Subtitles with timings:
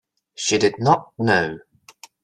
[0.33, 1.59] She did not know.